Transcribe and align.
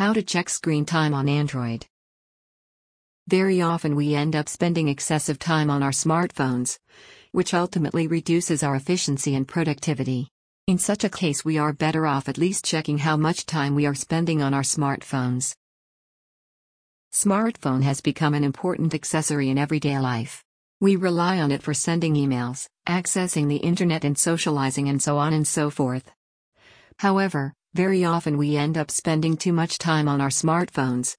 How 0.00 0.14
to 0.14 0.22
check 0.22 0.48
screen 0.48 0.86
time 0.86 1.12
on 1.12 1.28
Android. 1.28 1.84
Very 3.28 3.60
often 3.60 3.94
we 3.94 4.14
end 4.14 4.34
up 4.34 4.48
spending 4.48 4.88
excessive 4.88 5.38
time 5.38 5.68
on 5.68 5.82
our 5.82 5.90
smartphones, 5.90 6.78
which 7.32 7.52
ultimately 7.52 8.06
reduces 8.06 8.62
our 8.62 8.76
efficiency 8.76 9.34
and 9.34 9.46
productivity. 9.46 10.30
In 10.66 10.78
such 10.78 11.04
a 11.04 11.10
case, 11.10 11.44
we 11.44 11.58
are 11.58 11.74
better 11.74 12.06
off 12.06 12.30
at 12.30 12.38
least 12.38 12.64
checking 12.64 12.96
how 12.96 13.18
much 13.18 13.44
time 13.44 13.74
we 13.74 13.84
are 13.84 13.94
spending 13.94 14.40
on 14.40 14.54
our 14.54 14.62
smartphones. 14.62 15.54
Smartphone 17.12 17.82
has 17.82 18.00
become 18.00 18.32
an 18.32 18.42
important 18.42 18.94
accessory 18.94 19.50
in 19.50 19.58
everyday 19.58 19.98
life. 19.98 20.42
We 20.80 20.96
rely 20.96 21.40
on 21.40 21.52
it 21.52 21.62
for 21.62 21.74
sending 21.74 22.14
emails, 22.14 22.66
accessing 22.88 23.48
the 23.48 23.56
internet, 23.56 24.06
and 24.06 24.16
socializing, 24.16 24.88
and 24.88 25.02
so 25.02 25.18
on 25.18 25.34
and 25.34 25.46
so 25.46 25.68
forth. 25.68 26.10
However, 27.00 27.52
very 27.74 28.04
often 28.04 28.36
we 28.36 28.56
end 28.56 28.76
up 28.76 28.90
spending 28.90 29.36
too 29.36 29.52
much 29.52 29.78
time 29.78 30.08
on 30.08 30.20
our 30.20 30.28
smartphones, 30.28 31.16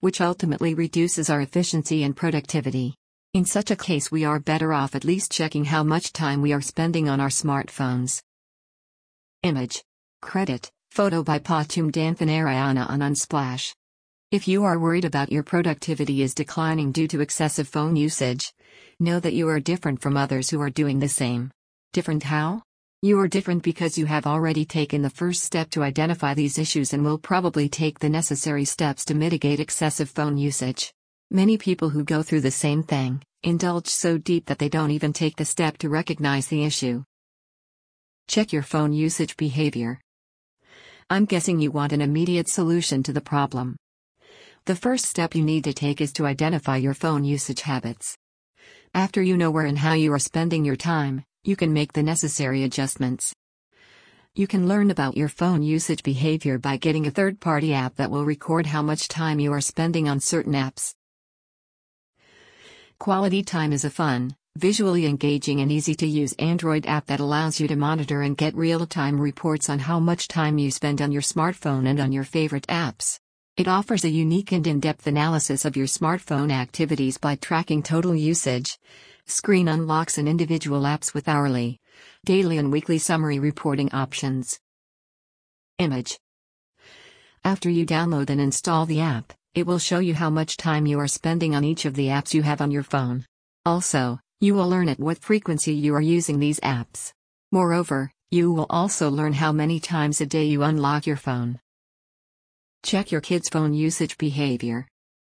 which 0.00 0.20
ultimately 0.20 0.74
reduces 0.74 1.30
our 1.30 1.40
efficiency 1.40 2.02
and 2.02 2.14
productivity. 2.14 2.94
In 3.32 3.44
such 3.44 3.70
a 3.70 3.76
case, 3.76 4.12
we 4.12 4.24
are 4.24 4.38
better 4.38 4.72
off 4.72 4.94
at 4.94 5.04
least 5.04 5.32
checking 5.32 5.64
how 5.64 5.82
much 5.82 6.12
time 6.12 6.42
we 6.42 6.52
are 6.52 6.60
spending 6.60 7.08
on 7.08 7.20
our 7.20 7.30
smartphones. 7.30 8.22
Image. 9.42 9.82
Credit. 10.20 10.70
Photo 10.90 11.22
by 11.24 11.38
Patum 11.38 11.90
Danfanarayana 11.90 12.88
on 12.88 13.00
Unsplash. 13.00 13.74
If 14.30 14.46
you 14.46 14.62
are 14.64 14.78
worried 14.78 15.04
about 15.04 15.32
your 15.32 15.42
productivity 15.42 16.22
is 16.22 16.34
declining 16.34 16.92
due 16.92 17.08
to 17.08 17.20
excessive 17.20 17.66
phone 17.66 17.96
usage, 17.96 18.52
know 19.00 19.20
that 19.20 19.34
you 19.34 19.48
are 19.48 19.58
different 19.58 20.00
from 20.00 20.16
others 20.16 20.50
who 20.50 20.60
are 20.60 20.70
doing 20.70 20.98
the 20.98 21.08
same. 21.08 21.50
Different 21.92 22.22
how? 22.24 22.62
You 23.04 23.20
are 23.20 23.28
different 23.28 23.62
because 23.62 23.98
you 23.98 24.06
have 24.06 24.26
already 24.26 24.64
taken 24.64 25.02
the 25.02 25.10
first 25.10 25.42
step 25.42 25.68
to 25.72 25.82
identify 25.82 26.32
these 26.32 26.56
issues 26.56 26.94
and 26.94 27.04
will 27.04 27.18
probably 27.18 27.68
take 27.68 27.98
the 27.98 28.08
necessary 28.08 28.64
steps 28.64 29.04
to 29.04 29.14
mitigate 29.14 29.60
excessive 29.60 30.08
phone 30.08 30.38
usage. 30.38 30.90
Many 31.30 31.58
people 31.58 31.90
who 31.90 32.02
go 32.02 32.22
through 32.22 32.40
the 32.40 32.50
same 32.50 32.82
thing 32.82 33.22
indulge 33.42 33.88
so 33.88 34.16
deep 34.16 34.46
that 34.46 34.58
they 34.58 34.70
don't 34.70 34.90
even 34.90 35.12
take 35.12 35.36
the 35.36 35.44
step 35.44 35.76
to 35.80 35.90
recognize 35.90 36.46
the 36.46 36.64
issue. 36.64 37.04
Check 38.26 38.54
your 38.54 38.62
phone 38.62 38.94
usage 38.94 39.36
behavior. 39.36 40.00
I'm 41.10 41.26
guessing 41.26 41.60
you 41.60 41.72
want 41.72 41.92
an 41.92 42.00
immediate 42.00 42.48
solution 42.48 43.02
to 43.02 43.12
the 43.12 43.20
problem. 43.20 43.76
The 44.64 44.76
first 44.76 45.04
step 45.04 45.34
you 45.34 45.44
need 45.44 45.64
to 45.64 45.74
take 45.74 46.00
is 46.00 46.14
to 46.14 46.24
identify 46.24 46.78
your 46.78 46.94
phone 46.94 47.22
usage 47.22 47.60
habits. 47.60 48.16
After 48.94 49.20
you 49.20 49.36
know 49.36 49.50
where 49.50 49.66
and 49.66 49.76
how 49.76 49.92
you 49.92 50.10
are 50.14 50.18
spending 50.18 50.64
your 50.64 50.76
time, 50.76 51.22
you 51.44 51.56
can 51.56 51.74
make 51.74 51.92
the 51.92 52.02
necessary 52.02 52.64
adjustments. 52.64 53.34
You 54.34 54.46
can 54.46 54.66
learn 54.66 54.90
about 54.90 55.16
your 55.16 55.28
phone 55.28 55.62
usage 55.62 56.02
behavior 56.02 56.58
by 56.58 56.78
getting 56.78 57.06
a 57.06 57.10
third 57.10 57.38
party 57.38 57.74
app 57.74 57.96
that 57.96 58.10
will 58.10 58.24
record 58.24 58.66
how 58.66 58.80
much 58.80 59.08
time 59.08 59.38
you 59.38 59.52
are 59.52 59.60
spending 59.60 60.08
on 60.08 60.20
certain 60.20 60.54
apps. 60.54 60.94
Quality 62.98 63.42
Time 63.42 63.72
is 63.74 63.84
a 63.84 63.90
fun, 63.90 64.34
visually 64.56 65.04
engaging, 65.04 65.60
and 65.60 65.70
easy 65.70 65.94
to 65.96 66.06
use 66.06 66.32
Android 66.38 66.86
app 66.86 67.06
that 67.06 67.20
allows 67.20 67.60
you 67.60 67.68
to 67.68 67.76
monitor 67.76 68.22
and 68.22 68.38
get 68.38 68.56
real 68.56 68.86
time 68.86 69.20
reports 69.20 69.68
on 69.68 69.80
how 69.80 70.00
much 70.00 70.28
time 70.28 70.56
you 70.56 70.70
spend 70.70 71.02
on 71.02 71.12
your 71.12 71.22
smartphone 71.22 71.86
and 71.86 72.00
on 72.00 72.10
your 72.10 72.24
favorite 72.24 72.66
apps. 72.68 73.18
It 73.58 73.68
offers 73.68 74.04
a 74.04 74.08
unique 74.08 74.50
and 74.50 74.66
in 74.66 74.80
depth 74.80 75.06
analysis 75.06 75.66
of 75.66 75.76
your 75.76 75.86
smartphone 75.86 76.50
activities 76.50 77.18
by 77.18 77.36
tracking 77.36 77.82
total 77.82 78.14
usage 78.14 78.78
Screen 79.26 79.68
unlocks 79.68 80.18
and 80.18 80.28
individual 80.28 80.82
apps 80.82 81.14
with 81.14 81.28
hourly, 81.28 81.80
daily, 82.26 82.58
and 82.58 82.70
weekly 82.70 82.98
summary 82.98 83.38
reporting 83.38 83.90
options. 83.92 84.60
Image 85.78 86.18
After 87.42 87.70
you 87.70 87.86
download 87.86 88.28
and 88.28 88.40
install 88.40 88.84
the 88.84 89.00
app, 89.00 89.32
it 89.54 89.66
will 89.66 89.78
show 89.78 89.98
you 89.98 90.14
how 90.14 90.28
much 90.28 90.58
time 90.58 90.86
you 90.86 91.00
are 91.00 91.08
spending 91.08 91.54
on 91.54 91.64
each 91.64 91.86
of 91.86 91.94
the 91.94 92.08
apps 92.08 92.34
you 92.34 92.42
have 92.42 92.60
on 92.60 92.70
your 92.70 92.82
phone. 92.82 93.24
Also, 93.64 94.20
you 94.40 94.54
will 94.54 94.68
learn 94.68 94.90
at 94.90 95.00
what 95.00 95.18
frequency 95.18 95.72
you 95.72 95.94
are 95.94 96.02
using 96.02 96.38
these 96.38 96.60
apps. 96.60 97.12
Moreover, 97.50 98.12
you 98.30 98.52
will 98.52 98.66
also 98.68 99.08
learn 99.08 99.32
how 99.32 99.52
many 99.52 99.80
times 99.80 100.20
a 100.20 100.26
day 100.26 100.44
you 100.44 100.62
unlock 100.62 101.06
your 101.06 101.16
phone. 101.16 101.60
Check 102.82 103.10
your 103.10 103.22
kids' 103.22 103.48
phone 103.48 103.72
usage 103.72 104.18
behavior. 104.18 104.86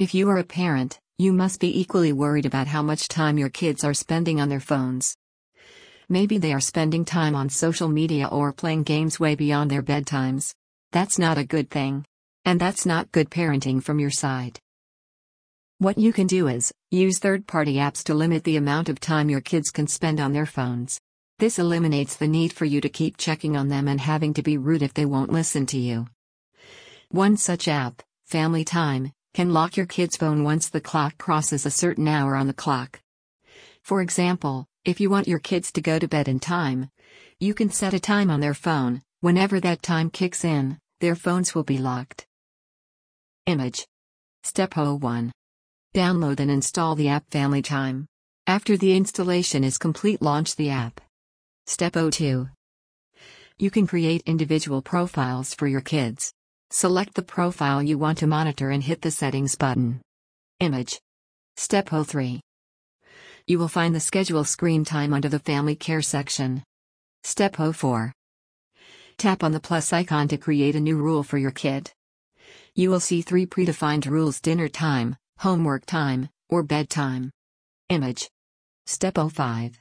If 0.00 0.14
you 0.14 0.28
are 0.30 0.38
a 0.38 0.44
parent, 0.44 0.98
you 1.20 1.32
must 1.32 1.58
be 1.58 1.80
equally 1.80 2.12
worried 2.12 2.46
about 2.46 2.68
how 2.68 2.80
much 2.80 3.08
time 3.08 3.38
your 3.38 3.48
kids 3.48 3.82
are 3.82 3.92
spending 3.92 4.40
on 4.40 4.48
their 4.48 4.60
phones. 4.60 5.16
Maybe 6.08 6.38
they 6.38 6.52
are 6.52 6.60
spending 6.60 7.04
time 7.04 7.34
on 7.34 7.48
social 7.48 7.88
media 7.88 8.28
or 8.28 8.52
playing 8.52 8.84
games 8.84 9.18
way 9.18 9.34
beyond 9.34 9.68
their 9.68 9.82
bedtimes. 9.82 10.54
That's 10.92 11.18
not 11.18 11.36
a 11.36 11.44
good 11.44 11.70
thing. 11.70 12.04
And 12.44 12.60
that's 12.60 12.86
not 12.86 13.10
good 13.10 13.30
parenting 13.30 13.82
from 13.82 13.98
your 13.98 14.12
side. 14.12 14.60
What 15.78 15.98
you 15.98 16.12
can 16.12 16.28
do 16.28 16.46
is 16.46 16.72
use 16.92 17.18
third 17.18 17.48
party 17.48 17.74
apps 17.74 18.04
to 18.04 18.14
limit 18.14 18.44
the 18.44 18.56
amount 18.56 18.88
of 18.88 19.00
time 19.00 19.28
your 19.28 19.40
kids 19.40 19.70
can 19.70 19.88
spend 19.88 20.20
on 20.20 20.32
their 20.32 20.46
phones. 20.46 21.00
This 21.40 21.58
eliminates 21.58 22.14
the 22.14 22.28
need 22.28 22.52
for 22.52 22.64
you 22.64 22.80
to 22.80 22.88
keep 22.88 23.16
checking 23.16 23.56
on 23.56 23.66
them 23.66 23.88
and 23.88 24.00
having 24.00 24.34
to 24.34 24.42
be 24.42 24.56
rude 24.56 24.82
if 24.82 24.94
they 24.94 25.04
won't 25.04 25.32
listen 25.32 25.66
to 25.66 25.78
you. 25.78 26.06
One 27.10 27.36
such 27.36 27.66
app, 27.66 28.02
Family 28.26 28.64
Time, 28.64 29.12
can 29.38 29.52
lock 29.52 29.76
your 29.76 29.86
kid's 29.86 30.16
phone 30.16 30.42
once 30.42 30.68
the 30.68 30.80
clock 30.80 31.16
crosses 31.16 31.64
a 31.64 31.70
certain 31.70 32.08
hour 32.08 32.34
on 32.34 32.48
the 32.48 32.52
clock. 32.52 33.00
For 33.84 34.02
example, 34.02 34.66
if 34.84 34.98
you 34.98 35.10
want 35.10 35.28
your 35.28 35.38
kids 35.38 35.70
to 35.70 35.80
go 35.80 35.96
to 35.96 36.08
bed 36.08 36.26
in 36.26 36.40
time, 36.40 36.90
you 37.38 37.54
can 37.54 37.70
set 37.70 37.94
a 37.94 38.00
time 38.00 38.32
on 38.32 38.40
their 38.40 38.52
phone, 38.52 39.00
whenever 39.20 39.60
that 39.60 39.80
time 39.80 40.10
kicks 40.10 40.44
in, 40.44 40.80
their 40.98 41.14
phones 41.14 41.54
will 41.54 41.62
be 41.62 41.78
locked. 41.78 42.26
Image. 43.46 43.86
Step 44.42 44.76
01. 44.76 45.30
Download 45.94 46.40
and 46.40 46.50
install 46.50 46.96
the 46.96 47.06
app 47.06 47.30
Family 47.30 47.62
Time. 47.62 48.08
After 48.48 48.76
the 48.76 48.96
installation 48.96 49.62
is 49.62 49.78
complete, 49.78 50.20
launch 50.20 50.56
the 50.56 50.70
app. 50.70 51.00
Step 51.64 51.92
02. 51.92 52.48
You 53.56 53.70
can 53.70 53.86
create 53.86 54.24
individual 54.26 54.82
profiles 54.82 55.54
for 55.54 55.68
your 55.68 55.80
kids. 55.80 56.34
Select 56.70 57.14
the 57.14 57.22
profile 57.22 57.82
you 57.82 57.96
want 57.96 58.18
to 58.18 58.26
monitor 58.26 58.68
and 58.68 58.82
hit 58.82 59.00
the 59.00 59.10
Settings 59.10 59.54
button. 59.54 60.02
Image. 60.60 61.00
Step 61.56 61.88
03. 61.88 62.42
You 63.46 63.58
will 63.58 63.68
find 63.68 63.94
the 63.94 64.00
Schedule 64.00 64.44
Screen 64.44 64.84
Time 64.84 65.14
under 65.14 65.30
the 65.30 65.38
Family 65.38 65.74
Care 65.74 66.02
section. 66.02 66.62
Step 67.22 67.56
04. 67.56 68.12
Tap 69.16 69.42
on 69.42 69.52
the 69.52 69.60
plus 69.60 69.94
icon 69.94 70.28
to 70.28 70.36
create 70.36 70.76
a 70.76 70.80
new 70.80 70.98
rule 70.98 71.22
for 71.22 71.38
your 71.38 71.52
kid. 71.52 71.90
You 72.74 72.90
will 72.90 73.00
see 73.00 73.22
three 73.22 73.46
predefined 73.46 74.04
rules 74.06 74.38
dinner 74.38 74.68
time, 74.68 75.16
homework 75.38 75.86
time, 75.86 76.28
or 76.50 76.62
bedtime. 76.62 77.30
Image. 77.88 78.28
Step 78.84 79.16
05. 79.16 79.80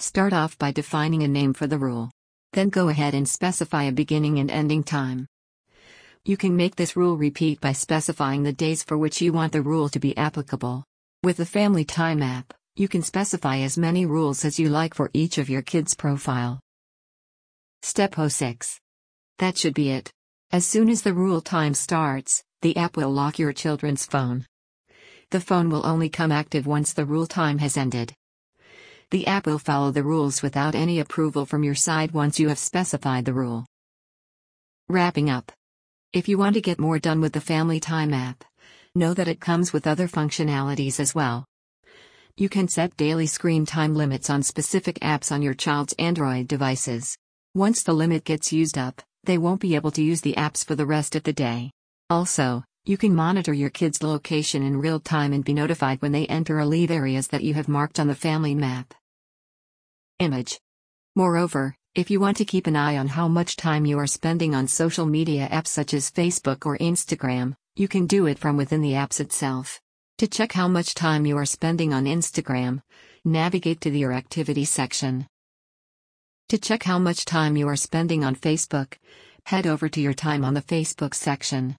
Start 0.00 0.32
off 0.32 0.58
by 0.58 0.72
defining 0.72 1.22
a 1.22 1.28
name 1.28 1.54
for 1.54 1.68
the 1.68 1.78
rule. 1.78 2.10
Then 2.52 2.68
go 2.68 2.88
ahead 2.88 3.14
and 3.14 3.28
specify 3.28 3.84
a 3.84 3.92
beginning 3.92 4.40
and 4.40 4.50
ending 4.50 4.82
time. 4.82 5.28
You 6.26 6.36
can 6.36 6.56
make 6.56 6.74
this 6.74 6.96
rule 6.96 7.16
repeat 7.16 7.60
by 7.60 7.70
specifying 7.70 8.42
the 8.42 8.52
days 8.52 8.82
for 8.82 8.98
which 8.98 9.20
you 9.20 9.32
want 9.32 9.52
the 9.52 9.62
rule 9.62 9.88
to 9.90 10.00
be 10.00 10.16
applicable. 10.16 10.82
With 11.22 11.36
the 11.36 11.46
Family 11.46 11.84
Time 11.84 12.20
app, 12.20 12.52
you 12.74 12.88
can 12.88 13.02
specify 13.02 13.58
as 13.58 13.78
many 13.78 14.06
rules 14.06 14.44
as 14.44 14.58
you 14.58 14.68
like 14.68 14.92
for 14.92 15.08
each 15.12 15.38
of 15.38 15.48
your 15.48 15.62
kids' 15.62 15.94
profile. 15.94 16.58
Step 17.82 18.16
06. 18.16 18.80
That 19.38 19.56
should 19.56 19.74
be 19.74 19.92
it. 19.92 20.10
As 20.50 20.66
soon 20.66 20.88
as 20.88 21.02
the 21.02 21.14
rule 21.14 21.40
time 21.40 21.74
starts, 21.74 22.42
the 22.60 22.76
app 22.76 22.96
will 22.96 23.12
lock 23.12 23.38
your 23.38 23.52
children's 23.52 24.04
phone. 24.04 24.46
The 25.30 25.40
phone 25.40 25.70
will 25.70 25.86
only 25.86 26.08
come 26.08 26.32
active 26.32 26.66
once 26.66 26.92
the 26.92 27.06
rule 27.06 27.28
time 27.28 27.58
has 27.58 27.76
ended. 27.76 28.12
The 29.12 29.28
app 29.28 29.46
will 29.46 29.60
follow 29.60 29.92
the 29.92 30.02
rules 30.02 30.42
without 30.42 30.74
any 30.74 30.98
approval 30.98 31.46
from 31.46 31.62
your 31.62 31.76
side 31.76 32.10
once 32.10 32.40
you 32.40 32.48
have 32.48 32.58
specified 32.58 33.26
the 33.26 33.32
rule. 33.32 33.64
Wrapping 34.88 35.30
up. 35.30 35.52
If 36.16 36.28
you 36.28 36.38
want 36.38 36.54
to 36.54 36.62
get 36.62 36.80
more 36.80 36.98
done 36.98 37.20
with 37.20 37.34
the 37.34 37.42
Family 37.42 37.78
Time 37.78 38.14
app, 38.14 38.42
know 38.94 39.12
that 39.12 39.28
it 39.28 39.38
comes 39.38 39.74
with 39.74 39.86
other 39.86 40.08
functionalities 40.08 40.98
as 40.98 41.14
well. 41.14 41.44
You 42.38 42.48
can 42.48 42.68
set 42.68 42.96
daily 42.96 43.26
screen 43.26 43.66
time 43.66 43.94
limits 43.94 44.30
on 44.30 44.42
specific 44.42 44.98
apps 45.00 45.30
on 45.30 45.42
your 45.42 45.52
child's 45.52 45.92
Android 45.98 46.48
devices. 46.48 47.18
Once 47.54 47.82
the 47.82 47.92
limit 47.92 48.24
gets 48.24 48.50
used 48.50 48.78
up, 48.78 49.02
they 49.24 49.36
won't 49.36 49.60
be 49.60 49.74
able 49.74 49.90
to 49.90 50.02
use 50.02 50.22
the 50.22 50.32
apps 50.38 50.64
for 50.64 50.74
the 50.74 50.86
rest 50.86 51.16
of 51.16 51.22
the 51.24 51.34
day. 51.34 51.70
Also, 52.08 52.64
you 52.86 52.96
can 52.96 53.14
monitor 53.14 53.52
your 53.52 53.68
kids' 53.68 54.02
location 54.02 54.62
in 54.62 54.80
real 54.80 54.98
time 54.98 55.34
and 55.34 55.44
be 55.44 55.52
notified 55.52 56.00
when 56.00 56.12
they 56.12 56.24
enter 56.28 56.58
or 56.58 56.64
leave 56.64 56.90
areas 56.90 57.28
that 57.28 57.44
you 57.44 57.52
have 57.52 57.68
marked 57.68 58.00
on 58.00 58.08
the 58.08 58.14
family 58.14 58.54
map. 58.54 58.94
Image. 60.18 60.58
Moreover, 61.14 61.76
if 61.96 62.10
you 62.10 62.20
want 62.20 62.36
to 62.36 62.44
keep 62.44 62.66
an 62.66 62.76
eye 62.76 62.98
on 62.98 63.08
how 63.08 63.26
much 63.26 63.56
time 63.56 63.86
you 63.86 63.98
are 63.98 64.06
spending 64.06 64.54
on 64.54 64.68
social 64.68 65.06
media 65.06 65.48
apps 65.50 65.68
such 65.68 65.94
as 65.94 66.10
Facebook 66.10 66.66
or 66.66 66.76
Instagram, 66.76 67.56
you 67.74 67.88
can 67.88 68.06
do 68.06 68.26
it 68.26 68.38
from 68.38 68.58
within 68.58 68.82
the 68.82 68.92
apps 68.92 69.18
itself. 69.18 69.80
To 70.18 70.26
check 70.26 70.52
how 70.52 70.68
much 70.68 70.94
time 70.94 71.24
you 71.24 71.38
are 71.38 71.46
spending 71.46 71.94
on 71.94 72.04
Instagram, 72.04 72.82
navigate 73.24 73.80
to 73.80 73.90
the 73.90 74.00
Your 74.00 74.12
Activity 74.12 74.66
section. 74.66 75.26
To 76.50 76.58
check 76.58 76.82
how 76.82 76.98
much 76.98 77.24
time 77.24 77.56
you 77.56 77.66
are 77.66 77.76
spending 77.76 78.24
on 78.24 78.36
Facebook, 78.36 78.98
head 79.46 79.66
over 79.66 79.88
to 79.88 79.98
Your 79.98 80.12
Time 80.12 80.44
on 80.44 80.52
the 80.52 80.60
Facebook 80.60 81.14
section. 81.14 81.76